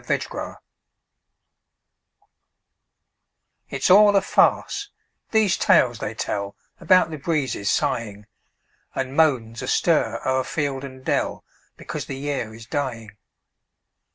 MERRY 0.09 0.19
AUTUMN 0.25 0.55
It's 3.69 3.91
all 3.91 4.15
a 4.15 4.21
farce, 4.23 4.89
these 5.29 5.55
tales 5.57 5.99
they 5.99 6.15
tell 6.15 6.55
About 6.79 7.11
the 7.11 7.19
breezes 7.19 7.69
sighing, 7.69 8.25
And 8.95 9.15
moans 9.15 9.61
astir 9.61 10.19
o'er 10.27 10.43
field 10.43 10.83
and 10.83 11.05
dell, 11.05 11.43
Because 11.77 12.05
the 12.05 12.17
year 12.17 12.51
is 12.55 12.65
dying. 12.65 13.11